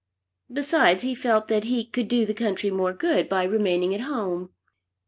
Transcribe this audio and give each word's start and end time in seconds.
Besides 0.51 1.03
he 1.03 1.13
felt 1.13 1.47
that 1.49 1.65
he 1.65 1.85
could 1.85 2.07
do 2.07 2.25
the 2.25 2.33
country 2.33 2.71
more 2.71 2.91
good 2.91 3.29
by 3.29 3.43
remaining 3.43 3.93
at 3.93 4.01
home. 4.01 4.49